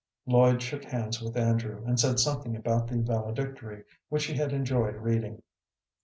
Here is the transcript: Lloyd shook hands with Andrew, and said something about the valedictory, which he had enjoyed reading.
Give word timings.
Lloyd 0.25 0.63
shook 0.63 0.85
hands 0.85 1.21
with 1.21 1.37
Andrew, 1.37 1.83
and 1.85 1.99
said 1.99 2.17
something 2.19 2.55
about 2.55 2.87
the 2.87 2.97
valedictory, 2.97 3.83
which 4.09 4.25
he 4.25 4.33
had 4.33 4.51
enjoyed 4.51 4.95
reading. 4.95 5.43